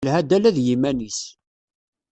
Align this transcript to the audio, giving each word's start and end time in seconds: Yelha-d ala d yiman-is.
Yelha-d 0.05 0.29
ala 0.37 0.55
d 0.55 0.57
yiman-is. 0.65 1.19